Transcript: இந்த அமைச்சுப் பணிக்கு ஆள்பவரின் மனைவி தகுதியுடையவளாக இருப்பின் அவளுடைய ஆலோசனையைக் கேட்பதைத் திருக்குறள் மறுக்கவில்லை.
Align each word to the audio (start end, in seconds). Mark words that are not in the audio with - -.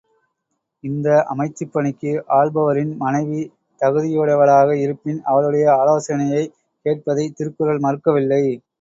இந்த 0.83 1.07
அமைச்சுப் 1.31 1.71
பணிக்கு 1.71 2.11
ஆள்பவரின் 2.29 2.95
மனைவி 2.97 3.41
தகுதியுடையவளாக 3.81 4.79
இருப்பின் 4.79 5.21
அவளுடைய 5.25 5.67
ஆலோசனையைக் 5.75 6.53
கேட்பதைத் 6.85 7.35
திருக்குறள் 7.35 7.79
மறுக்கவில்லை. 7.79 8.45